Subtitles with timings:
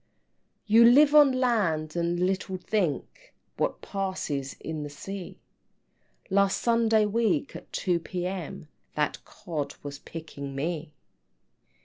[0.01, 0.07] X.
[0.65, 5.37] "You live on land, and little think What passes in the sea;
[6.31, 10.95] Last Sunday week, at 2 P.M., That Cod was picking me!"